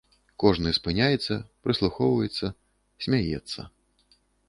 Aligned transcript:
Кожны 0.43 0.71
спыняецца, 0.77 1.37
прыслухоўваецца, 1.67 2.53
смяецца. 3.07 3.59